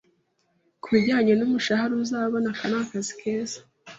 Kubijyanye 0.83 1.33
n'umushahara 1.35 1.93
uzabona, 2.03 2.47
aka 2.53 2.65
ni 2.69 2.77
akazi 2.81 3.13
keza? 3.19 3.59